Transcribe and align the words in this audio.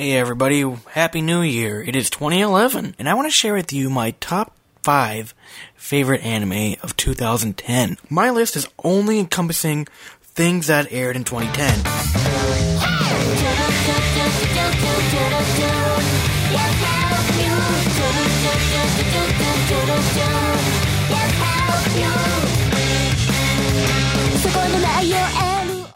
Hey 0.00 0.16
everybody, 0.16 0.62
Happy 0.92 1.20
New 1.20 1.42
Year. 1.42 1.82
It 1.82 1.94
is 1.94 2.08
2011, 2.08 2.94
and 2.98 3.06
I 3.06 3.12
want 3.12 3.26
to 3.26 3.30
share 3.30 3.52
with 3.52 3.70
you 3.70 3.90
my 3.90 4.12
top 4.12 4.56
5 4.82 5.34
favorite 5.74 6.24
anime 6.24 6.76
of 6.82 6.96
2010. 6.96 7.98
My 8.08 8.30
list 8.30 8.56
is 8.56 8.66
only 8.82 9.18
encompassing 9.18 9.86
things 10.22 10.68
that 10.68 10.90
aired 10.90 11.16
in 11.16 11.24
2010. 11.24 11.84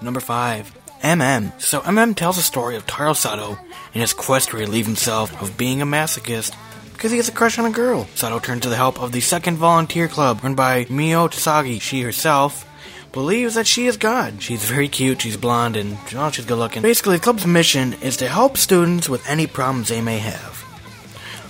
Number 0.02 0.20
5. 0.20 0.83
MM. 1.04 1.60
So 1.60 1.80
MM 1.82 2.16
tells 2.16 2.36
the 2.36 2.42
story 2.42 2.76
of 2.76 2.86
Taro 2.86 3.12
Sato 3.12 3.58
in 3.92 4.00
his 4.00 4.14
quest 4.14 4.48
to 4.48 4.56
relieve 4.56 4.86
himself 4.86 5.40
of 5.40 5.58
being 5.58 5.82
a 5.82 5.86
masochist 5.86 6.56
because 6.94 7.10
he 7.10 7.18
has 7.18 7.28
a 7.28 7.32
crush 7.32 7.58
on 7.58 7.66
a 7.66 7.70
girl. 7.70 8.06
Sato 8.14 8.38
turns 8.38 8.62
to 8.62 8.70
the 8.70 8.76
help 8.76 9.00
of 9.00 9.12
the 9.12 9.20
second 9.20 9.58
volunteer 9.58 10.08
club 10.08 10.42
run 10.42 10.54
by 10.54 10.86
Mio 10.88 11.28
Tasagi. 11.28 11.80
She 11.80 12.00
herself 12.00 12.66
believes 13.12 13.54
that 13.54 13.66
she 13.66 13.86
is 13.86 13.98
God. 13.98 14.42
She's 14.42 14.64
very 14.64 14.88
cute, 14.88 15.20
she's 15.20 15.36
blonde, 15.36 15.76
and 15.76 15.98
oh, 16.14 16.30
she's 16.30 16.46
good 16.46 16.58
looking. 16.58 16.82
Basically, 16.82 17.16
the 17.16 17.22
club's 17.22 17.46
mission 17.46 17.92
is 18.02 18.16
to 18.16 18.28
help 18.28 18.56
students 18.56 19.08
with 19.08 19.28
any 19.28 19.46
problems 19.46 19.88
they 19.88 20.00
may 20.00 20.18
have. 20.18 20.64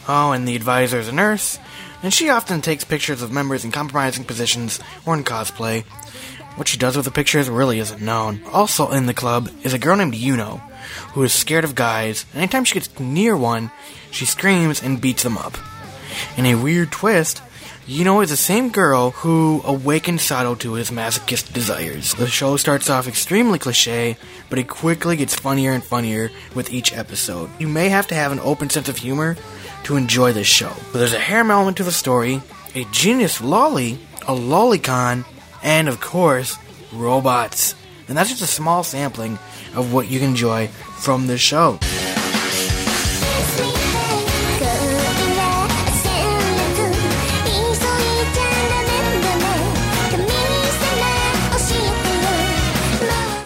Oh, 0.09 0.33
and 0.33 0.47
the 0.47 0.57
advisor 0.57 0.99
is 0.99 1.09
a 1.09 1.13
nurse, 1.13 1.59
and 2.03 2.13
she 2.13 2.29
often 2.29 2.61
takes 2.61 2.85
pictures 2.85 3.23
of 3.23 3.33
members 3.33 3.65
in 3.65 3.71
compromising 3.71 4.25
positions 4.25 4.81
or 5.07 5.15
in 5.15 5.25
cosplay. 5.25 5.85
What 6.57 6.69
she 6.69 6.79
does 6.79 6.97
with 6.97 7.05
the 7.05 7.11
pictures 7.11 7.51
really 7.51 7.81
isn't 7.81 8.01
known. 8.01 8.41
Also 8.53 8.91
in 8.93 9.07
the 9.07 9.15
club 9.15 9.51
is 9.65 9.75
a 9.75 9.79
girl 9.79 9.97
named 9.97 10.15
Yuno, 10.15 10.61
who 11.13 11.23
is 11.25 11.33
scared 11.33 11.65
of 11.65 11.75
guys, 11.75 12.27
and 12.33 12.43
anytime 12.43 12.65
she 12.65 12.75
gets 12.75 13.01
near 13.01 13.37
one, 13.37 13.71
she 14.11 14.25
screams 14.25 14.83
and 14.83 15.01
beats 15.01 15.25
them 15.25 15.37
up. 15.37 15.59
In 16.37 16.47
a 16.47 16.55
weird 16.55 16.93
twist, 16.93 17.43
Yuno 17.87 18.23
is 18.23 18.31
the 18.31 18.37
same 18.37 18.71
girl 18.71 19.11
who 19.11 19.61
awakened 19.65 20.21
Sato 20.21 20.55
to 20.55 20.75
his 20.75 20.91
masochist 20.91 21.53
desires. 21.53 22.15
The 22.15 22.29
show 22.29 22.57
starts 22.57 22.89
off 22.89 23.09
extremely 23.09 23.59
cliche, 23.59 24.17
but 24.49 24.59
it 24.59 24.69
quickly 24.69 25.17
gets 25.17 25.35
funnier 25.35 25.73
and 25.73 25.85
funnier 25.85 26.31
with 26.55 26.73
each 26.73 26.97
episode. 26.97 27.51
You 27.59 27.69
may 27.69 27.91
have 27.91 28.07
to 28.07 28.15
have 28.15 28.33
an 28.33 28.41
open 28.41 28.71
sense 28.71 28.89
of 28.89 28.97
humor 28.97 29.37
to 29.83 29.97
enjoy 29.97 30.33
this 30.33 30.47
show. 30.47 30.73
But 30.93 31.01
there's 31.01 31.13
a 31.13 31.19
harem 31.19 31.51
element 31.51 31.77
to 31.77 31.85
the 31.85 31.93
story, 31.93 32.41
a 32.75 32.85
genius 32.93 33.43
lolly, 33.43 33.99
a 34.23 34.35
lolicon, 34.35 35.27
and 35.65 35.89
of 35.89 36.01
course, 36.01 36.57
robots. 36.93 37.75
And 38.07 38.17
that's 38.17 38.29
just 38.29 38.43
a 38.43 38.47
small 38.47 38.85
sampling 38.85 39.39
of 39.75 39.93
what 39.93 40.09
you 40.09 40.21
can 40.21 40.29
enjoy 40.29 40.69
from 40.69 41.27
this 41.27 41.41
show. 41.41 41.81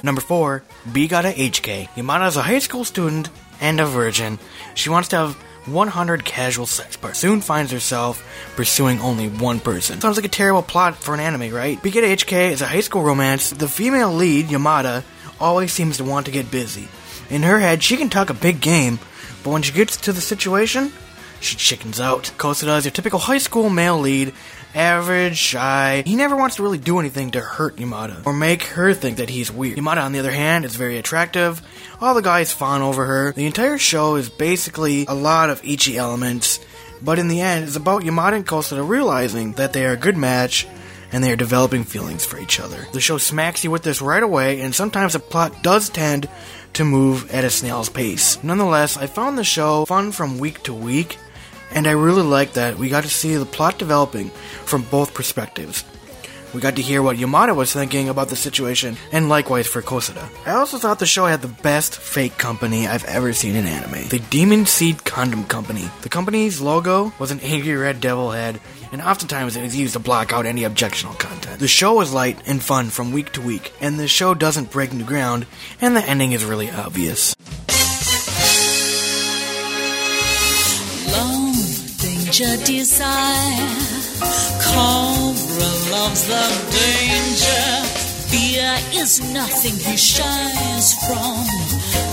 Number 0.02 0.20
4, 0.22 0.62
B 0.90 1.06
Gata 1.06 1.28
HK. 1.28 1.88
Yamada 1.88 2.28
is 2.28 2.36
a 2.36 2.42
high 2.42 2.60
school 2.60 2.84
student 2.84 3.28
and 3.60 3.78
a 3.78 3.86
virgin. 3.86 4.38
She 4.74 4.88
wants 4.88 5.08
to 5.08 5.16
have 5.16 5.44
100 5.72 6.24
casual 6.24 6.66
sex, 6.66 6.96
but 6.96 7.16
soon 7.16 7.40
finds 7.40 7.72
herself 7.72 8.24
pursuing 8.56 9.00
only 9.00 9.28
one 9.28 9.60
person. 9.60 10.00
Sounds 10.00 10.16
like 10.16 10.24
a 10.24 10.28
terrible 10.28 10.62
plot 10.62 10.96
for 10.96 11.14
an 11.14 11.20
anime, 11.20 11.52
right? 11.54 11.82
B 11.82 11.90
Gata 11.90 12.06
HK 12.06 12.50
is 12.50 12.62
a 12.62 12.66
high 12.66 12.80
school 12.80 13.02
romance. 13.02 13.50
The 13.50 13.68
female 13.68 14.12
lead, 14.12 14.46
Yamada, 14.46 15.04
always 15.40 15.72
seems 15.72 15.98
to 15.98 16.04
want 16.04 16.26
to 16.26 16.32
get 16.32 16.50
busy. 16.50 16.88
In 17.30 17.42
her 17.42 17.58
head, 17.58 17.82
she 17.82 17.96
can 17.96 18.08
talk 18.08 18.30
a 18.30 18.34
big 18.34 18.60
game, 18.60 18.98
but 19.42 19.50
when 19.50 19.62
she 19.62 19.72
gets 19.72 19.96
to 19.98 20.12
the 20.12 20.20
situation, 20.20 20.92
she 21.40 21.56
chickens 21.56 22.00
out. 22.00 22.32
Kosada 22.36 22.78
is 22.78 22.84
your 22.84 22.92
typical 22.92 23.18
high 23.18 23.38
school 23.38 23.70
male 23.70 23.98
lead, 23.98 24.32
average, 24.74 25.36
shy. 25.36 26.02
He 26.06 26.16
never 26.16 26.36
wants 26.36 26.56
to 26.56 26.62
really 26.62 26.78
do 26.78 26.98
anything 26.98 27.30
to 27.32 27.40
hurt 27.40 27.76
Yamada 27.76 28.26
or 28.26 28.32
make 28.32 28.64
her 28.64 28.94
think 28.94 29.18
that 29.18 29.30
he's 29.30 29.50
weird. 29.50 29.78
Yamada, 29.78 30.02
on 30.02 30.12
the 30.12 30.18
other 30.18 30.30
hand, 30.30 30.64
is 30.64 30.76
very 30.76 30.98
attractive. 30.98 31.62
All 32.00 32.14
the 32.14 32.22
guys 32.22 32.52
fawn 32.52 32.82
over 32.82 33.04
her. 33.04 33.32
The 33.32 33.46
entire 33.46 33.78
show 33.78 34.16
is 34.16 34.28
basically 34.28 35.06
a 35.06 35.14
lot 35.14 35.50
of 35.50 35.62
ecchi 35.62 35.96
elements, 35.96 36.60
but 37.02 37.18
in 37.18 37.28
the 37.28 37.40
end, 37.40 37.64
it's 37.64 37.76
about 37.76 38.02
Yamada 38.02 38.34
and 38.34 38.46
Kosada 38.46 38.86
realizing 38.86 39.52
that 39.52 39.72
they 39.72 39.86
are 39.86 39.92
a 39.92 39.96
good 39.96 40.16
match 40.16 40.66
and 41.10 41.24
they 41.24 41.32
are 41.32 41.36
developing 41.36 41.84
feelings 41.84 42.24
for 42.24 42.38
each 42.38 42.60
other. 42.60 42.86
The 42.92 43.00
show 43.00 43.18
smacks 43.18 43.64
you 43.64 43.70
with 43.70 43.82
this 43.82 44.02
right 44.02 44.22
away, 44.22 44.60
and 44.60 44.74
sometimes 44.74 45.14
the 45.14 45.20
plot 45.20 45.62
does 45.62 45.88
tend 45.88 46.28
to 46.74 46.84
move 46.84 47.30
at 47.32 47.44
a 47.44 47.50
snail's 47.50 47.88
pace. 47.88 48.42
Nonetheless, 48.44 48.96
I 48.96 49.06
found 49.06 49.38
the 49.38 49.44
show 49.44 49.86
fun 49.86 50.12
from 50.12 50.38
week 50.38 50.62
to 50.64 50.74
week, 50.74 51.16
and 51.72 51.86
I 51.86 51.92
really 51.92 52.22
liked 52.22 52.54
that 52.54 52.78
we 52.78 52.88
got 52.88 53.04
to 53.04 53.10
see 53.10 53.34
the 53.36 53.46
plot 53.46 53.78
developing 53.78 54.30
from 54.64 54.82
both 54.82 55.14
perspectives. 55.14 55.84
We 56.54 56.62
got 56.62 56.76
to 56.76 56.82
hear 56.82 57.02
what 57.02 57.18
Yamada 57.18 57.54
was 57.54 57.74
thinking 57.74 58.08
about 58.08 58.28
the 58.28 58.36
situation, 58.36 58.96
and 59.12 59.28
likewise 59.28 59.66
for 59.66 59.82
Kosada. 59.82 60.30
I 60.46 60.52
also 60.52 60.78
thought 60.78 60.98
the 60.98 61.04
show 61.04 61.26
had 61.26 61.42
the 61.42 61.48
best 61.48 61.98
fake 61.98 62.38
company 62.38 62.86
I've 62.86 63.04
ever 63.04 63.34
seen 63.34 63.54
in 63.54 63.66
anime. 63.66 64.08
The 64.08 64.24
Demon 64.30 64.64
Seed 64.64 65.04
Condom 65.04 65.44
Company. 65.44 65.90
The 66.00 66.08
company's 66.08 66.62
logo 66.62 67.12
was 67.18 67.30
an 67.30 67.40
angry 67.40 67.76
red 67.76 68.00
devil 68.00 68.30
head, 68.30 68.60
and 68.92 69.02
oftentimes 69.02 69.56
it 69.56 69.62
was 69.62 69.76
used 69.76 69.92
to 69.92 69.98
block 69.98 70.32
out 70.32 70.46
any 70.46 70.64
objectionable 70.64 71.18
content. 71.18 71.60
The 71.60 71.68
show 71.68 71.94
was 71.94 72.14
light 72.14 72.40
and 72.46 72.62
fun 72.62 72.88
from 72.88 73.12
week 73.12 73.32
to 73.32 73.42
week, 73.42 73.74
and 73.82 74.00
the 74.00 74.08
show 74.08 74.32
doesn't 74.32 74.70
break 74.70 74.94
new 74.94 75.04
ground, 75.04 75.44
and 75.82 75.94
the 75.94 76.02
ending 76.02 76.32
is 76.32 76.46
really 76.46 76.70
obvious. 76.70 77.36
Danger, 82.28 82.56
desire. 82.64 83.68
Cobra 84.60 85.70
loves 85.90 86.22
the 86.28 86.44
danger. 86.70 87.66
Fear 88.28 88.72
is 89.00 89.20
nothing 89.32 89.76
he 89.76 89.96
shies 89.96 90.94
from. 91.06 91.46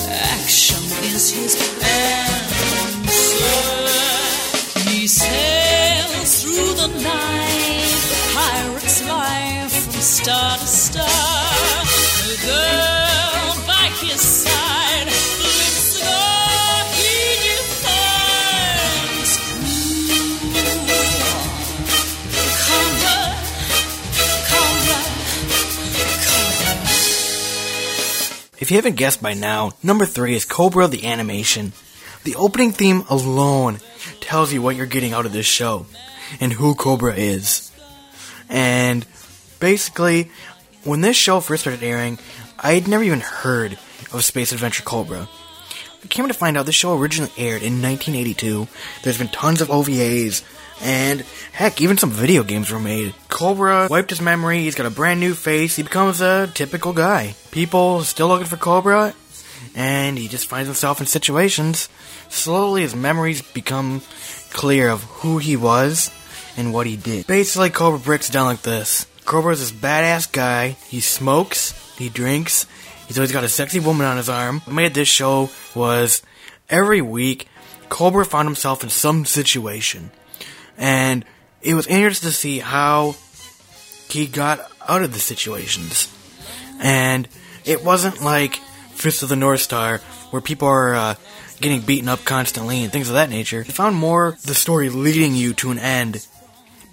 Action 0.09 0.83
is 1.03 1.31
his 1.31 1.55
answer. 1.83 2.49
He 4.89 5.07
sails 5.07 6.43
through 6.43 6.73
the 6.75 6.87
night, 7.03 8.01
pirate's 8.33 9.01
life 9.07 9.73
from 9.91 10.01
star 10.01 10.57
to 10.57 10.67
star. 10.67 11.05
The 12.45 12.94
If 28.57 28.71
you 28.71 28.77
haven't 28.77 28.95
guessed 28.95 29.21
by 29.21 29.33
now, 29.33 29.73
number 29.83 30.05
three 30.05 30.33
is 30.33 30.45
Cobra 30.45 30.87
the 30.87 31.05
Animation. 31.05 31.73
The 32.23 32.35
opening 32.35 32.71
theme 32.71 33.03
alone 33.09 33.79
tells 34.21 34.53
you 34.53 34.61
what 34.61 34.77
you're 34.77 34.85
getting 34.85 35.13
out 35.13 35.25
of 35.25 35.33
this 35.33 35.45
show 35.45 35.85
and 36.39 36.53
who 36.53 36.73
Cobra 36.73 37.13
is. 37.15 37.69
And 38.47 39.05
basically, 39.59 40.31
when 40.85 41.01
this 41.01 41.17
show 41.17 41.41
first 41.41 41.61
started 41.61 41.83
airing, 41.83 42.17
I 42.57 42.73
had 42.73 42.87
never 42.87 43.03
even 43.03 43.19
heard 43.19 43.73
of 44.13 44.23
Space 44.23 44.53
Adventure 44.53 44.83
Cobra. 44.83 45.27
Came 46.09 46.27
to 46.27 46.33
find 46.33 46.57
out 46.57 46.65
this 46.65 46.75
show 46.75 46.97
originally 46.97 47.31
aired 47.37 47.63
in 47.63 47.81
1982. 47.81 48.67
There's 49.03 49.17
been 49.17 49.27
tons 49.27 49.61
of 49.61 49.69
OVAs, 49.69 50.43
and 50.81 51.21
heck, 51.51 51.81
even 51.81 51.97
some 51.97 52.11
video 52.11 52.43
games 52.43 52.71
were 52.71 52.79
made. 52.79 53.13
Cobra 53.29 53.87
wiped 53.89 54.11
his 54.11 54.21
memory, 54.21 54.59
he's 54.59 54.75
got 54.75 54.85
a 54.85 54.91
brand 54.91 55.19
new 55.19 55.33
face, 55.33 55.75
he 55.75 55.83
becomes 55.83 56.21
a 56.21 56.47
typical 56.53 56.93
guy. 56.93 57.35
People 57.51 58.03
still 58.03 58.27
looking 58.27 58.47
for 58.47 58.57
Cobra, 58.57 59.13
and 59.75 60.17
he 60.17 60.27
just 60.27 60.47
finds 60.47 60.67
himself 60.67 60.99
in 60.99 61.05
situations. 61.05 61.89
Slowly, 62.29 62.81
his 62.81 62.95
memories 62.95 63.41
become 63.41 64.01
clear 64.51 64.89
of 64.89 65.03
who 65.03 65.37
he 65.37 65.57
was 65.57 66.11
and 66.55 66.73
what 66.73 66.87
he 66.87 66.95
did. 66.95 67.27
Basically, 67.27 67.69
Cobra 67.69 67.99
breaks 67.99 68.29
down 68.29 68.45
like 68.45 68.61
this 68.61 69.07
Cobra's 69.25 69.59
this 69.59 69.71
badass 69.71 70.31
guy, 70.31 70.77
he 70.87 70.99
smokes, 70.99 71.73
he 71.97 72.09
drinks, 72.09 72.67
he's 73.07 73.17
always 73.17 73.31
got 73.31 73.43
a 73.43 73.49
sexy 73.49 73.79
woman 73.79 74.05
on 74.05 74.17
his 74.17 74.29
arm. 74.29 74.61
What 74.61 74.73
made 74.73 74.93
this 74.93 75.07
show 75.07 75.49
was 75.73 76.21
every 76.69 77.01
week, 77.01 77.47
Cobra 77.89 78.25
found 78.25 78.47
himself 78.47 78.83
in 78.83 78.89
some 78.89 79.25
situation. 79.25 80.11
And 80.77 81.25
it 81.61 81.73
was 81.73 81.87
interesting 81.87 82.29
to 82.29 82.35
see 82.35 82.59
how 82.59 83.15
he 84.09 84.27
got 84.27 84.59
out 84.87 85.01
of 85.01 85.13
the 85.13 85.19
situations. 85.19 86.11
And 86.79 87.27
it 87.63 87.83
wasn't 87.83 88.21
like 88.21 88.55
Fist 88.93 89.23
of 89.23 89.29
the 89.29 89.35
North 89.35 89.61
Star, 89.61 89.99
where 90.29 90.41
people 90.41 90.67
are 90.67 90.95
uh, 90.95 91.15
getting 91.59 91.81
beaten 91.81 92.09
up 92.09 92.23
constantly 92.23 92.83
and 92.83 92.91
things 92.91 93.07
of 93.09 93.15
that 93.15 93.29
nature. 93.29 93.61
It 93.61 93.71
found 93.71 93.95
more 93.95 94.37
the 94.45 94.55
story 94.55 94.89
leading 94.89 95.35
you 95.35 95.53
to 95.55 95.71
an 95.71 95.79
end, 95.79 96.25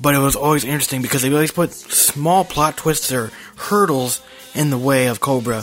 but 0.02 0.16
it 0.16 0.18
was 0.18 0.34
always 0.34 0.64
interesting 0.64 1.00
because 1.00 1.22
they 1.22 1.32
always 1.32 1.52
put 1.52 1.72
small 1.72 2.44
plot 2.44 2.76
twists 2.76 3.12
or 3.12 3.30
hurdles 3.56 4.20
in 4.54 4.70
the 4.70 4.78
way 4.78 5.06
of 5.06 5.20
Cobra 5.20 5.62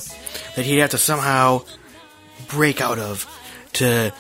that 0.56 0.66
he'd 0.66 0.78
have 0.78 0.92
to 0.92 0.98
somehow 0.98 1.64
break 2.48 2.80
out 2.82 2.98
of 2.98 3.28
to 3.74 4.14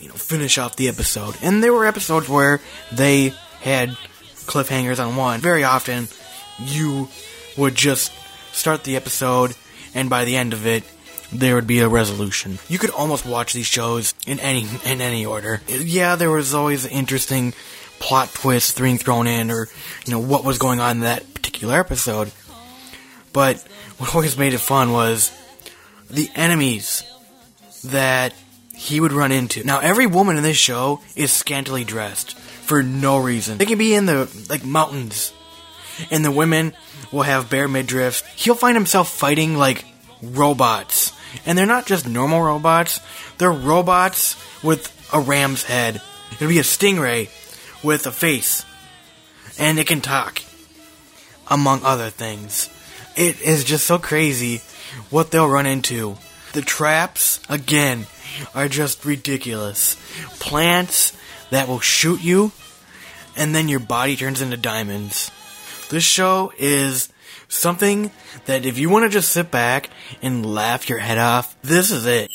you 0.00 0.08
know 0.08 0.14
finish 0.14 0.56
off 0.56 0.76
the 0.76 0.88
episode. 0.88 1.36
And 1.42 1.62
there 1.62 1.72
were 1.72 1.84
episodes 1.84 2.28
where 2.28 2.60
they 2.90 3.34
had 3.60 3.90
cliffhangers 4.46 5.04
on 5.04 5.16
one. 5.16 5.40
Very 5.40 5.64
often, 5.64 6.08
you 6.58 7.08
would 7.56 7.74
just 7.74 8.10
start 8.52 8.84
the 8.84 8.96
episode, 8.96 9.54
and 9.94 10.08
by 10.08 10.24
the 10.24 10.36
end 10.36 10.54
of 10.54 10.66
it, 10.66 10.82
there 11.30 11.54
would 11.54 11.66
be 11.66 11.80
a 11.80 11.88
resolution. 11.88 12.58
You 12.68 12.78
could 12.78 12.90
almost 12.90 13.26
watch 13.26 13.52
these 13.52 13.66
shows 13.66 14.14
in 14.26 14.40
any 14.40 14.66
in 14.86 15.02
any 15.02 15.26
order. 15.26 15.60
Yeah, 15.68 16.16
there 16.16 16.30
was 16.30 16.54
always 16.54 16.86
interesting 16.86 17.52
plot 17.98 18.32
twists 18.32 18.78
being 18.78 18.98
thrown 18.98 19.26
in, 19.26 19.50
or 19.50 19.68
you 20.04 20.12
know 20.12 20.20
what 20.20 20.44
was 20.44 20.58
going 20.58 20.80
on 20.80 20.96
in 20.96 21.02
that 21.02 21.34
particular 21.34 21.78
episode. 21.78 22.30
But 23.32 23.58
what 23.98 24.14
always 24.14 24.38
made 24.38 24.54
it 24.54 24.58
fun 24.58 24.92
was 24.92 25.32
the 26.10 26.30
enemies 26.34 27.02
that 27.84 28.34
he 28.74 29.00
would 29.00 29.12
run 29.12 29.32
into. 29.32 29.64
Now, 29.64 29.80
every 29.80 30.06
woman 30.06 30.36
in 30.36 30.42
this 30.42 30.56
show 30.56 31.00
is 31.16 31.32
scantily 31.32 31.84
dressed 31.84 32.38
for 32.38 32.82
no 32.82 33.18
reason. 33.18 33.58
They 33.58 33.66
can 33.66 33.78
be 33.78 33.94
in 33.94 34.06
the 34.06 34.28
like 34.48 34.64
mountains, 34.64 35.32
and 36.10 36.24
the 36.24 36.30
women 36.30 36.74
will 37.12 37.22
have 37.22 37.50
bare 37.50 37.68
midriffs. 37.68 38.22
He'll 38.36 38.54
find 38.54 38.76
himself 38.76 39.08
fighting 39.08 39.56
like 39.56 39.84
robots, 40.22 41.12
and 41.44 41.58
they're 41.58 41.66
not 41.66 41.86
just 41.86 42.06
normal 42.08 42.42
robots. 42.42 43.00
They're 43.38 43.50
robots 43.50 44.36
with 44.62 44.94
a 45.12 45.20
ram's 45.20 45.64
head. 45.64 46.00
It'll 46.32 46.48
be 46.48 46.58
a 46.58 46.62
stingray 46.62 47.30
with 47.82 48.06
a 48.06 48.12
face, 48.12 48.64
and 49.58 49.78
it 49.78 49.86
can 49.86 50.00
talk, 50.00 50.42
among 51.48 51.82
other 51.84 52.10
things. 52.10 52.68
It 53.16 53.40
is 53.40 53.64
just 53.64 53.86
so 53.86 53.98
crazy 53.98 54.62
what 55.10 55.30
they'll 55.30 55.48
run 55.48 55.66
into. 55.66 56.16
The 56.52 56.62
traps, 56.62 57.40
again, 57.48 58.06
are 58.54 58.68
just 58.68 59.04
ridiculous. 59.04 59.96
Plants 60.38 61.16
that 61.50 61.68
will 61.68 61.80
shoot 61.80 62.22
you, 62.22 62.52
and 63.36 63.54
then 63.54 63.68
your 63.68 63.80
body 63.80 64.16
turns 64.16 64.40
into 64.40 64.56
diamonds. 64.56 65.30
This 65.90 66.04
show 66.04 66.52
is 66.58 67.12
something 67.48 68.10
that 68.44 68.66
if 68.66 68.78
you 68.78 68.90
want 68.90 69.04
to 69.04 69.08
just 69.08 69.30
sit 69.30 69.50
back 69.50 69.90
and 70.22 70.44
laugh 70.44 70.88
your 70.88 70.98
head 70.98 71.18
off, 71.18 71.56
this 71.62 71.90
is 71.90 72.06
it. 72.06 72.30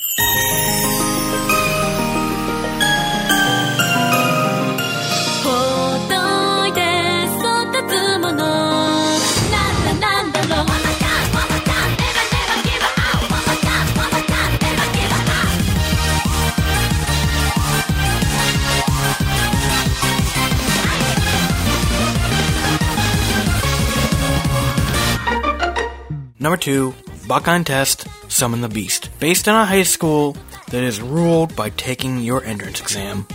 Number 26.44 26.58
two, 26.58 26.94
Baka 27.26 27.52
and 27.52 27.66
Test 27.66 28.06
Summon 28.28 28.60
the 28.60 28.68
Beast. 28.68 29.10
Based 29.22 29.48
on 29.48 29.56
a 29.56 29.66
high 29.66 29.84
school 29.84 30.36
that 30.72 30.84
is 30.84 31.00
ruled 31.00 31.56
by 31.56 31.70
taking 31.70 32.20
your 32.20 32.44
entrance 32.44 32.82
exam. 32.82 33.26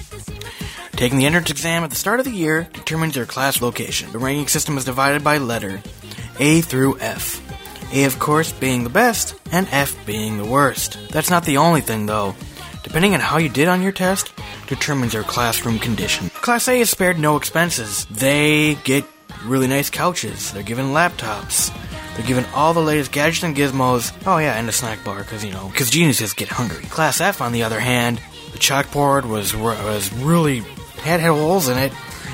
Taking 0.92 1.16
the 1.16 1.24
entrance 1.24 1.50
exam 1.50 1.84
at 1.84 1.88
the 1.88 1.96
start 1.96 2.20
of 2.20 2.26
the 2.26 2.30
year 2.30 2.68
determines 2.74 3.16
your 3.16 3.24
class 3.24 3.62
location. 3.62 4.12
The 4.12 4.18
ranking 4.18 4.46
system 4.48 4.76
is 4.76 4.84
divided 4.84 5.24
by 5.24 5.38
letter, 5.38 5.80
A 6.38 6.60
through 6.60 6.98
F. 7.00 7.40
A, 7.94 8.04
of 8.04 8.18
course, 8.18 8.52
being 8.52 8.84
the 8.84 8.90
best, 8.90 9.34
and 9.52 9.66
F 9.70 9.96
being 10.04 10.36
the 10.36 10.44
worst. 10.44 10.98
That's 11.08 11.30
not 11.30 11.46
the 11.46 11.56
only 11.56 11.80
thing, 11.80 12.04
though. 12.04 12.36
Depending 12.82 13.14
on 13.14 13.20
how 13.20 13.38
you 13.38 13.48
did 13.48 13.68
on 13.68 13.80
your 13.80 13.92
test, 13.92 14.34
determines 14.66 15.14
your 15.14 15.22
classroom 15.22 15.78
condition. 15.78 16.28
Class 16.28 16.68
A 16.68 16.78
is 16.78 16.90
spared 16.90 17.18
no 17.18 17.38
expenses. 17.38 18.04
They 18.10 18.74
get 18.84 19.06
really 19.46 19.66
nice 19.66 19.88
couches. 19.88 20.52
They're 20.52 20.62
given 20.62 20.88
laptops. 20.88 21.74
They're 22.18 22.26
given 22.26 22.44
all 22.52 22.74
the 22.74 22.80
latest 22.82 23.12
gadgets 23.12 23.44
and 23.44 23.56
gizmos. 23.56 24.12
Oh 24.26 24.38
yeah, 24.38 24.58
and 24.58 24.68
a 24.68 24.72
snack 24.72 25.04
bar, 25.04 25.20
because 25.20 25.44
you 25.44 25.52
know, 25.52 25.68
because 25.68 25.88
geniuses 25.88 26.32
get 26.32 26.48
hungry. 26.48 26.82
Class 26.84 27.20
F, 27.20 27.40
on 27.40 27.52
the 27.52 27.62
other 27.62 27.78
hand, 27.78 28.20
the 28.52 28.58
chalkboard 28.58 29.24
was 29.24 29.54
was 29.54 30.12
really 30.14 30.64
had, 31.02 31.20
holes 31.20 31.68
in 31.68 31.78
it 31.78 31.92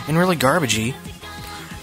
and 0.09 0.17
really 0.17 0.37
garbagey. 0.37 0.95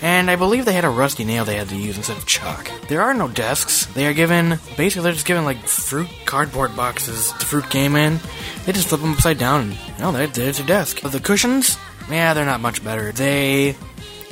And 0.02 0.32
I 0.32 0.36
believe 0.36 0.66
they 0.66 0.74
had 0.74 0.84
a 0.84 0.90
rusty 0.90 1.24
nail 1.26 1.46
they 1.46 1.58
had 1.58 1.70
to 1.70 1.76
use 1.76 1.96
instead 1.96 2.18
of 2.18 2.26
chalk. 2.26 2.72
There 2.88 3.04
are 3.04 3.14
no 3.14 3.28
desks. 3.28 3.86
They 3.86 4.08
are 4.08 4.14
given 4.14 4.58
basically 4.76 5.04
they're 5.04 5.12
just 5.14 5.28
given 5.28 5.46
like 5.46 5.60
fruit 5.68 6.10
cardboard 6.26 6.76
boxes 6.76 7.32
to 7.34 7.46
fruit 7.46 7.70
game 7.70 7.96
in. 7.96 8.20
They 8.66 8.72
just 8.72 8.88
flip 8.88 9.02
them 9.02 9.12
upside 9.14 9.38
down 9.38 9.62
and 9.62 10.00
know, 10.00 10.12
there- 10.12 10.26
there's 10.26 10.60
a 10.60 10.64
desk. 10.64 11.02
The 11.02 11.20
cushions, 11.20 11.78
yeah, 12.10 12.34
they're 12.34 12.48
not 12.48 12.62
much 12.62 12.84
better. 12.84 13.12
They 13.12 13.76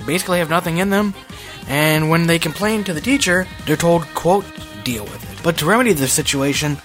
basically 0.07 0.39
have 0.39 0.49
nothing 0.49 0.77
in 0.79 0.89
them, 0.89 1.13
and 1.69 2.09
when 2.09 2.27
they 2.27 2.39
complain 2.39 2.83
to 2.83 2.93
the 2.93 2.99
teacher, 2.99 3.47
they're 3.65 3.77
told, 3.77 4.03
quote, 4.15 4.45
deal 4.83 5.03
with 5.03 5.31
it. 5.31 5.43
But 5.43 5.57
to 5.59 5.65
remedy 5.65 5.93
the 5.93 6.07
situation, 6.07 6.77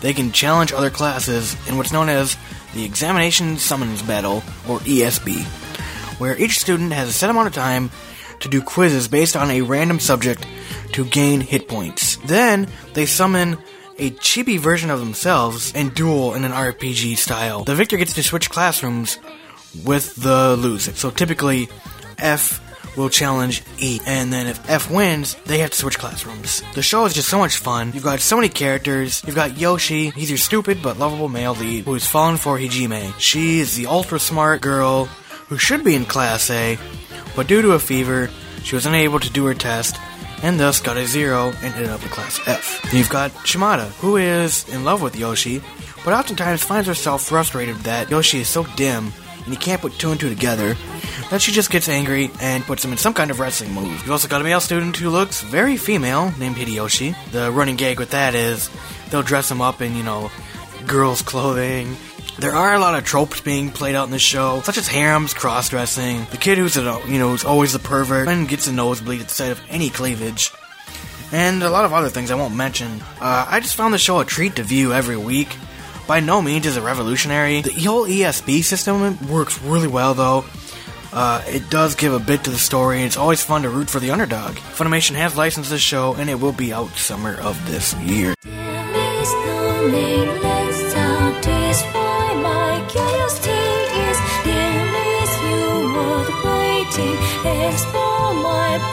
they 0.00 0.14
can 0.14 0.32
challenge 0.32 0.72
other 0.72 0.90
classes 0.90 1.56
in 1.68 1.76
what's 1.76 1.92
known 1.92 2.08
as 2.08 2.36
the 2.74 2.84
Examination 2.84 3.58
Summons 3.58 4.02
Battle, 4.02 4.36
or 4.68 4.78
ESB, 4.80 5.42
where 6.18 6.38
each 6.38 6.58
student 6.60 6.92
has 6.92 7.08
a 7.08 7.12
set 7.12 7.30
amount 7.30 7.48
of 7.48 7.54
time 7.54 7.90
to 8.40 8.48
do 8.48 8.62
quizzes 8.62 9.08
based 9.08 9.34
on 9.36 9.50
a 9.50 9.62
random 9.62 9.98
subject 9.98 10.46
to 10.92 11.04
gain 11.04 11.40
hit 11.40 11.66
points. 11.66 12.16
Then, 12.18 12.68
they 12.94 13.06
summon 13.06 13.58
a 13.98 14.12
chibi 14.12 14.60
version 14.60 14.90
of 14.90 15.00
themselves 15.00 15.72
and 15.74 15.92
duel 15.92 16.34
in 16.34 16.44
an 16.44 16.52
RPG 16.52 17.18
style. 17.18 17.64
The 17.64 17.74
victor 17.74 17.96
gets 17.96 18.14
to 18.14 18.22
switch 18.22 18.48
classrooms 18.48 19.18
with 19.84 20.14
the 20.14 20.56
loser. 20.56 20.92
So 20.92 21.10
typically, 21.10 21.68
F 22.18 22.60
will 22.98 23.08
challenge 23.08 23.62
E, 23.78 24.00
and 24.06 24.32
then 24.32 24.46
if 24.46 24.68
F 24.68 24.90
wins, 24.90 25.36
they 25.46 25.58
have 25.58 25.70
to 25.70 25.76
switch 25.76 25.98
classrooms. 25.98 26.62
The 26.74 26.82
show 26.82 27.06
is 27.06 27.14
just 27.14 27.28
so 27.28 27.38
much 27.38 27.56
fun. 27.56 27.92
You've 27.94 28.04
got 28.04 28.20
so 28.20 28.36
many 28.36 28.48
characters. 28.48 29.22
You've 29.24 29.36
got 29.36 29.56
Yoshi. 29.56 30.10
He's 30.10 30.28
your 30.28 30.38
stupid 30.38 30.82
but 30.82 30.98
lovable 30.98 31.28
male 31.28 31.54
lead 31.54 31.84
who 31.84 31.94
is 31.94 32.06
fallen 32.06 32.36
for 32.36 32.58
Hijime. 32.58 33.14
She 33.18 33.60
is 33.60 33.76
the 33.76 33.86
ultra 33.86 34.18
smart 34.18 34.60
girl 34.60 35.06
who 35.46 35.56
should 35.56 35.84
be 35.84 35.94
in 35.94 36.04
Class 36.04 36.50
A, 36.50 36.76
but 37.34 37.46
due 37.46 37.62
to 37.62 37.72
a 37.72 37.78
fever, 37.78 38.28
she 38.64 38.74
was 38.74 38.84
unable 38.84 39.20
to 39.20 39.30
do 39.30 39.46
her 39.46 39.54
test 39.54 39.96
and 40.42 40.58
thus 40.60 40.80
got 40.80 40.96
a 40.96 41.06
zero 41.06 41.52
and 41.62 41.74
ended 41.74 41.90
up 41.90 42.02
in 42.02 42.08
Class 42.08 42.40
F. 42.46 42.92
You've 42.92 43.08
got 43.08 43.32
Shimada, 43.46 43.86
who 44.00 44.16
is 44.16 44.68
in 44.68 44.84
love 44.84 45.02
with 45.02 45.16
Yoshi, 45.16 45.62
but 46.04 46.14
oftentimes 46.14 46.62
finds 46.62 46.86
herself 46.86 47.22
frustrated 47.22 47.76
that 47.78 48.10
Yoshi 48.10 48.40
is 48.40 48.48
so 48.48 48.64
dim 48.76 49.12
and 49.48 49.54
you 49.54 49.58
can't 49.58 49.80
put 49.80 49.98
two 49.98 50.10
and 50.10 50.20
two 50.20 50.28
together 50.28 50.76
then 51.30 51.40
she 51.40 51.52
just 51.52 51.70
gets 51.70 51.88
angry 51.88 52.30
and 52.40 52.64
puts 52.64 52.84
him 52.84 52.92
in 52.92 52.98
some 52.98 53.12
kind 53.12 53.30
of 53.30 53.38
wrestling 53.38 53.72
move. 53.72 54.00
You've 54.00 54.10
also 54.10 54.28
got 54.28 54.40
a 54.40 54.44
male 54.44 54.60
student 54.60 54.96
who 54.96 55.10
looks 55.10 55.42
very 55.42 55.76
female 55.76 56.32
named 56.38 56.56
Hideyoshi. 56.56 57.14
The 57.32 57.50
running 57.50 57.76
gag 57.76 57.98
with 57.98 58.10
that 58.10 58.34
is 58.34 58.70
they'll 59.10 59.22
dress 59.22 59.50
him 59.50 59.60
up 59.60 59.82
in, 59.82 59.94
you 59.94 60.02
know, 60.02 60.30
girls' 60.86 61.22
clothing. 61.22 61.96
There 62.38 62.54
are 62.54 62.74
a 62.74 62.78
lot 62.78 62.96
of 62.96 63.04
tropes 63.04 63.40
being 63.40 63.70
played 63.70 63.94
out 63.94 64.06
in 64.06 64.10
this 64.10 64.22
show, 64.22 64.62
such 64.62 64.78
as 64.78 64.88
harems, 64.88 65.34
cross-dressing, 65.34 66.26
the 66.30 66.36
kid 66.36 66.56
who's 66.56 66.76
a, 66.76 67.02
you 67.08 67.18
know 67.18 67.30
who's 67.30 67.44
always 67.44 67.72
the 67.72 67.80
pervert 67.80 68.28
and 68.28 68.48
gets 68.48 68.68
a 68.68 68.72
nosebleed 68.72 69.20
at 69.20 69.28
the 69.28 69.34
sight 69.34 69.50
of 69.50 69.60
any 69.68 69.90
cleavage, 69.90 70.52
and 71.32 71.64
a 71.64 71.68
lot 71.68 71.84
of 71.84 71.92
other 71.92 72.08
things 72.08 72.30
I 72.30 72.36
won't 72.36 72.54
mention. 72.54 73.02
Uh, 73.20 73.44
I 73.48 73.58
just 73.58 73.74
found 73.74 73.92
the 73.92 73.98
show 73.98 74.20
a 74.20 74.24
treat 74.24 74.54
to 74.56 74.62
view 74.62 74.92
every 74.92 75.16
week. 75.16 75.56
By 76.08 76.20
no 76.20 76.40
means 76.40 76.64
is 76.64 76.78
it 76.78 76.82
revolutionary. 76.82 77.60
The 77.60 77.84
whole 77.84 78.06
ESB 78.06 78.64
system 78.64 79.28
works 79.28 79.60
really 79.60 79.88
well 79.88 80.14
though. 80.14 80.46
Uh, 81.12 81.42
it 81.46 81.68
does 81.68 81.96
give 81.96 82.14
a 82.14 82.18
bit 82.18 82.44
to 82.44 82.50
the 82.50 82.58
story, 82.58 82.96
and 82.96 83.06
it's 83.06 83.18
always 83.18 83.42
fun 83.42 83.62
to 83.62 83.68
root 83.68 83.90
for 83.90 84.00
the 84.00 84.10
underdog. 84.10 84.54
Funimation 84.54 85.16
has 85.16 85.36
licensed 85.36 85.68
this 85.68 85.82
show, 85.82 86.14
and 86.14 86.30
it 86.30 86.40
will 86.40 86.52
be 86.52 86.72
out 86.72 86.88
summer 86.96 87.34
of 87.40 87.70
this 87.70 87.94
year. 87.96 88.34
There 88.42 89.22
is 89.22 89.32
no 89.34 89.88
my 98.42 98.88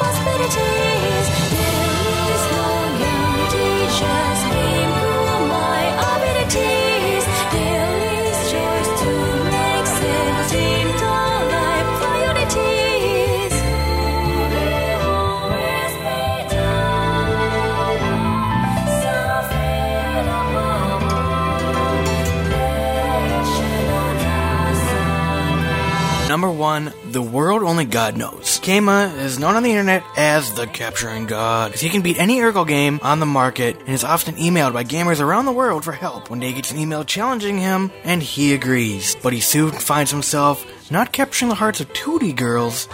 Number 26.35 26.51
one, 26.51 26.91
the 27.11 27.21
world 27.21 27.63
only 27.63 27.85
God 27.85 28.17
knows. 28.17 28.59
Keima 28.59 29.17
is 29.19 29.39
known 29.39 29.55
on 29.55 29.63
the 29.63 29.69
internet 29.69 30.03
as 30.17 30.51
the 30.51 30.67
Capturing 30.67 31.27
God, 31.27 31.73
he 31.75 31.87
can 31.87 32.01
beat 32.01 32.19
any 32.19 32.39
Urkel 32.39 32.67
game 32.67 32.99
on 33.01 33.21
the 33.21 33.25
market 33.25 33.79
and 33.79 33.87
is 33.87 34.03
often 34.03 34.35
emailed 34.35 34.73
by 34.73 34.83
gamers 34.83 35.21
around 35.21 35.45
the 35.45 35.53
world 35.53 35.85
for 35.85 35.93
help. 35.93 36.29
One 36.29 36.41
day 36.41 36.47
he 36.47 36.55
gets 36.55 36.71
an 36.71 36.77
email 36.77 37.05
challenging 37.05 37.57
him, 37.57 37.89
and 38.03 38.21
he 38.21 38.53
agrees. 38.53 39.15
But 39.23 39.31
he 39.31 39.39
soon 39.39 39.71
finds 39.71 40.11
himself 40.11 40.91
not 40.91 41.13
capturing 41.13 41.47
the 41.47 41.55
hearts 41.55 41.79
of 41.79 41.93
2D 41.93 42.35
girls 42.35 42.89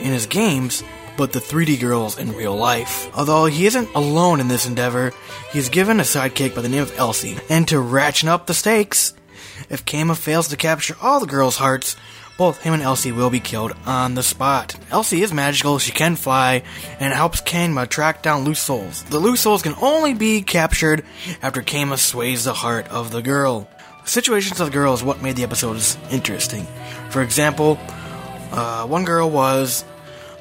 in 0.00 0.12
his 0.12 0.26
games, 0.26 0.82
but 1.16 1.30
the 1.30 1.38
3D 1.38 1.80
girls 1.80 2.18
in 2.18 2.32
real 2.32 2.56
life. 2.56 3.08
Although 3.16 3.44
he 3.44 3.66
isn't 3.66 3.94
alone 3.94 4.40
in 4.40 4.48
this 4.48 4.66
endeavor, 4.66 5.12
he 5.52 5.60
is 5.60 5.68
given 5.68 6.00
a 6.00 6.02
sidekick 6.02 6.56
by 6.56 6.62
the 6.62 6.68
name 6.68 6.82
of 6.82 6.98
Elsie. 6.98 7.38
And 7.48 7.68
to 7.68 7.78
ratchet 7.78 8.28
up 8.28 8.48
the 8.48 8.52
stakes, 8.52 9.14
if 9.70 9.84
Keima 9.84 10.16
fails 10.16 10.48
to 10.48 10.56
capture 10.56 10.96
all 11.00 11.20
the 11.20 11.26
girls' 11.26 11.56
hearts, 11.58 11.94
both 12.36 12.62
him 12.62 12.74
and 12.74 12.82
Elsie 12.82 13.12
will 13.12 13.30
be 13.30 13.40
killed 13.40 13.72
on 13.86 14.14
the 14.14 14.22
spot. 14.22 14.74
Elsie 14.90 15.22
is 15.22 15.32
magical, 15.32 15.78
she 15.78 15.92
can 15.92 16.16
fly, 16.16 16.62
and 16.98 17.12
helps 17.12 17.40
Keima 17.40 17.88
track 17.88 18.22
down 18.22 18.44
loose 18.44 18.60
souls. 18.60 19.04
The 19.04 19.18
loose 19.18 19.40
souls 19.40 19.62
can 19.62 19.74
only 19.80 20.14
be 20.14 20.42
captured 20.42 21.04
after 21.42 21.62
Keima 21.62 21.98
sways 21.98 22.44
the 22.44 22.54
heart 22.54 22.88
of 22.88 23.12
the 23.12 23.22
girl. 23.22 23.68
The 24.04 24.10
situations 24.10 24.60
of 24.60 24.66
the 24.66 24.72
girl 24.72 24.94
is 24.94 25.02
what 25.02 25.22
made 25.22 25.36
the 25.36 25.44
episodes 25.44 25.96
interesting. 26.10 26.66
For 27.10 27.22
example, 27.22 27.78
uh, 28.50 28.86
one 28.86 29.04
girl 29.04 29.30
was 29.30 29.84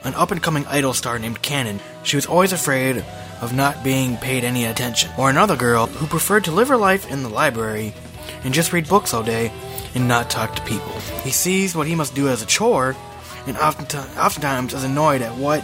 an 0.04 0.16
up 0.16 0.32
and 0.32 0.42
coming 0.42 0.66
idol 0.68 0.94
star 0.94 1.20
named 1.20 1.42
Kanon. 1.42 1.80
She 2.04 2.18
was 2.18 2.26
always 2.26 2.54
afraid 2.54 3.06
of 3.42 3.54
not 3.54 3.84
being 3.84 4.18
paid 4.18 4.44
any 4.44 4.66
attention. 4.66 5.12
Or 5.18 5.30
another 5.30 5.56
girl 5.56 5.88
who 5.88 6.08
preferred 6.08 6.46
to 6.46 6.52
live 6.52 6.68
her 6.70 6.78
life 6.78 7.10
in 7.12 7.24
the 7.24 7.30
library 7.30 7.94
and 8.44 8.54
just 8.54 8.74
read 8.74 8.88
books 8.88 9.14
all 9.14 9.24
day 9.24 9.52
and 9.96 10.08
not 10.08 10.30
talk 10.30 10.56
to 10.56 10.62
people. 10.64 10.92
He 11.24 11.32
sees 11.32 11.76
what 11.76 11.88
he 11.88 11.96
must 11.96 12.16
do 12.16 12.28
as 12.28 12.42
a 12.42 12.46
chore 12.46 12.96
and 13.46 13.58
oftentimes, 13.58 14.18
oftentimes 14.18 14.74
is 14.74 14.84
annoyed 14.84 15.22
at 15.22 15.36
what 15.38 15.64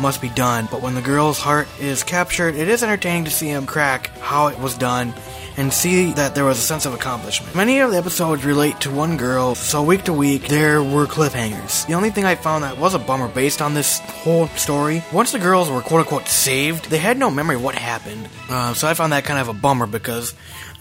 must 0.00 0.20
be 0.20 0.28
done. 0.30 0.68
But 0.70 0.82
when 0.82 0.94
the 0.94 1.02
girl's 1.02 1.38
heart 1.38 1.68
is 1.78 2.02
captured, 2.02 2.54
it 2.56 2.68
is 2.68 2.82
entertaining 2.82 3.24
to 3.26 3.30
see 3.30 3.48
him 3.48 3.66
crack 3.66 4.08
how 4.18 4.48
it 4.48 4.58
was 4.58 4.76
done 4.76 5.14
and 5.56 5.72
see 5.72 6.12
that 6.12 6.34
there 6.34 6.44
was 6.44 6.58
a 6.58 6.62
sense 6.62 6.86
of 6.86 6.94
accomplishment. 6.94 7.54
Many 7.54 7.80
of 7.80 7.90
the 7.90 7.98
episodes 7.98 8.44
relate 8.44 8.80
to 8.80 8.90
one 8.90 9.16
girl, 9.16 9.54
so 9.54 9.82
week 9.82 10.04
to 10.04 10.12
week 10.12 10.48
there 10.48 10.82
were 10.82 11.06
cliffhangers. 11.06 11.86
The 11.86 11.94
only 11.94 12.10
thing 12.10 12.24
I 12.24 12.34
found 12.34 12.64
that 12.64 12.78
was 12.78 12.94
a 12.94 12.98
bummer 12.98 13.28
based 13.28 13.60
on 13.60 13.74
this 13.74 13.98
whole 13.98 14.46
story, 14.48 15.04
once 15.12 15.32
the 15.32 15.38
girls 15.38 15.68
were 15.68 15.82
quote 15.82 16.00
unquote 16.00 16.28
saved, 16.28 16.88
they 16.88 16.98
had 16.98 17.18
no 17.18 17.30
memory 17.30 17.56
of 17.56 17.62
what 17.62 17.74
happened. 17.74 18.28
Uh, 18.48 18.74
so 18.74 18.88
I 18.88 18.94
found 18.94 19.12
that 19.12 19.24
kind 19.24 19.38
of 19.38 19.48
a 19.48 19.52
bummer 19.52 19.86
because 19.86 20.34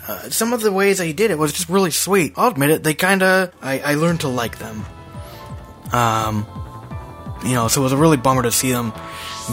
uh, 0.10 0.30
some 0.32 0.54
of 0.54 0.62
the 0.62 0.72
ways 0.72 1.00
he 1.00 1.14
did 1.14 1.30
it 1.30 1.38
was 1.38 1.54
just 1.54 1.70
really 1.70 1.92
sweet. 1.92 2.34
I'll 2.36 2.50
admit 2.50 2.72
it, 2.72 2.84
they 2.84 2.96
kind 2.96 3.22
of, 3.22 3.54
I, 3.62 3.80
I 3.80 3.94
learned 3.94 4.22
to 4.22 4.28
like 4.28 4.58
them. 4.58 4.84
Um, 5.94 6.48
you 7.46 7.54
know, 7.54 7.68
so 7.68 7.82
it 7.82 7.84
was 7.84 7.94
a 7.94 7.98
really 7.98 8.18
bummer 8.18 8.42
to 8.42 8.52
see 8.52 8.72
them 8.72 8.92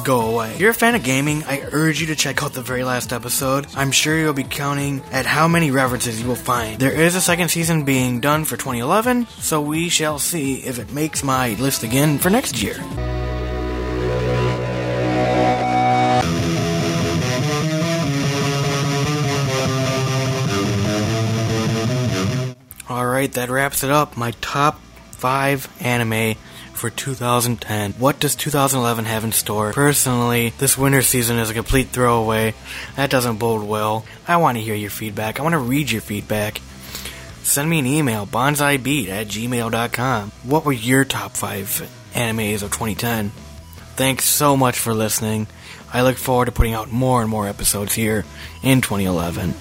go 0.02 0.32
away. 0.32 0.52
If 0.52 0.60
you're 0.60 0.70
a 0.70 0.74
fan 0.74 0.94
of 0.94 1.04
gaming, 1.04 1.44
I 1.44 1.60
urge 1.72 2.00
you 2.00 2.06
to 2.08 2.16
check 2.16 2.42
out 2.42 2.54
the 2.54 2.62
very 2.62 2.84
last 2.84 3.12
episode. 3.12 3.66
I'm 3.76 3.90
sure 3.90 4.18
you'll 4.18 4.32
be 4.32 4.44
counting 4.44 5.02
at 5.12 5.26
how 5.26 5.46
many 5.46 5.70
references 5.70 6.20
you 6.20 6.26
will 6.26 6.36
find. 6.36 6.80
There 6.80 6.92
is 6.92 7.14
a 7.14 7.20
second 7.20 7.50
season 7.50 7.84
being 7.84 8.20
done 8.20 8.44
for 8.44 8.56
2011, 8.56 9.26
so 9.38 9.60
we 9.60 9.90
shall 9.90 10.18
see 10.18 10.56
if 10.56 10.78
it 10.78 10.90
makes 10.90 11.22
my 11.22 11.50
list 11.54 11.82
again 11.82 12.18
for 12.18 12.30
next 12.30 12.62
year. 12.62 12.76
Alright, 23.16 23.32
that 23.32 23.48
wraps 23.48 23.82
it 23.82 23.90
up. 23.90 24.14
My 24.18 24.32
top 24.42 24.78
five 25.12 25.72
anime 25.80 26.34
for 26.74 26.90
2010. 26.90 27.92
What 27.92 28.20
does 28.20 28.34
2011 28.34 29.06
have 29.06 29.24
in 29.24 29.32
store? 29.32 29.72
Personally, 29.72 30.50
this 30.58 30.76
winter 30.76 31.00
season 31.00 31.38
is 31.38 31.48
a 31.48 31.54
complete 31.54 31.88
throwaway. 31.88 32.52
That 32.96 33.08
doesn't 33.08 33.38
bode 33.38 33.66
well. 33.66 34.04
I 34.28 34.36
want 34.36 34.58
to 34.58 34.62
hear 34.62 34.74
your 34.74 34.90
feedback. 34.90 35.40
I 35.40 35.44
want 35.44 35.54
to 35.54 35.58
read 35.58 35.90
your 35.90 36.02
feedback. 36.02 36.60
Send 37.42 37.70
me 37.70 37.78
an 37.78 37.86
email, 37.86 38.26
banzaibeat 38.26 39.08
at 39.08 39.28
gmail.com. 39.28 40.32
What 40.42 40.66
were 40.66 40.72
your 40.72 41.06
top 41.06 41.38
five 41.38 41.88
animes 42.12 42.62
of 42.62 42.70
2010? 42.70 43.30
Thanks 43.96 44.26
so 44.26 44.58
much 44.58 44.78
for 44.78 44.92
listening. 44.92 45.46
I 45.90 46.02
look 46.02 46.18
forward 46.18 46.46
to 46.46 46.52
putting 46.52 46.74
out 46.74 46.92
more 46.92 47.22
and 47.22 47.30
more 47.30 47.48
episodes 47.48 47.94
here 47.94 48.26
in 48.62 48.82
2011. 48.82 49.54